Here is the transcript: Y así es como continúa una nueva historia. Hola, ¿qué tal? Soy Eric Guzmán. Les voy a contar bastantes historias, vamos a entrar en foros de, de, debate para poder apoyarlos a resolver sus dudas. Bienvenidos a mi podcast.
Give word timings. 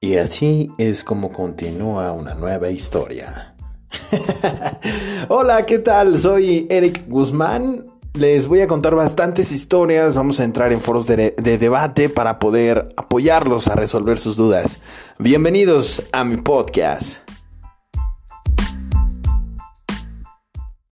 Y 0.00 0.16
así 0.16 0.70
es 0.76 1.02
como 1.02 1.32
continúa 1.32 2.12
una 2.12 2.34
nueva 2.34 2.68
historia. 2.68 3.54
Hola, 5.28 5.64
¿qué 5.64 5.78
tal? 5.78 6.18
Soy 6.18 6.66
Eric 6.68 7.08
Guzmán. 7.08 7.86
Les 8.12 8.46
voy 8.46 8.60
a 8.60 8.66
contar 8.66 8.94
bastantes 8.94 9.52
historias, 9.52 10.14
vamos 10.14 10.38
a 10.40 10.44
entrar 10.44 10.72
en 10.74 10.82
foros 10.82 11.06
de, 11.06 11.34
de, 11.36 11.58
debate 11.58 12.10
para 12.10 12.38
poder 12.38 12.94
apoyarlos 12.98 13.68
a 13.68 13.74
resolver 13.74 14.18
sus 14.18 14.36
dudas. 14.36 14.80
Bienvenidos 15.18 16.02
a 16.12 16.24
mi 16.24 16.36
podcast. 16.36 17.25